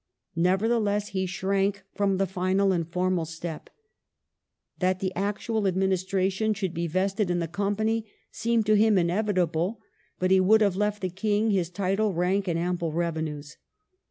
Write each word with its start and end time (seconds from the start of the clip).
Never 0.35 0.67
theless, 0.67 1.09
he 1.09 1.27
shrank 1.27 1.83
from 1.93 2.17
the 2.17 2.25
final 2.25 2.71
and 2.71 2.91
formal 2.91 3.23
step. 3.23 3.69
That 4.79 4.99
the 4.99 5.13
actual 5.15 5.67
administration 5.67 6.55
should 6.55 6.73
be 6.73 6.87
vested 6.87 7.29
in 7.29 7.37
the 7.37 7.47
Company 7.47 8.07
seemed 8.31 8.65
to 8.65 8.73
him 8.75 8.97
inevitable, 8.97 9.79
but 10.17 10.31
he 10.31 10.39
would 10.39 10.61
have 10.61 10.75
left 10.75 11.01
the 11.03 11.09
King 11.11 11.51
his 11.51 11.69
title, 11.69 12.13
rank, 12.13 12.47
and 12.47 12.57
ample 12.57 12.91
revenues. 12.91 13.57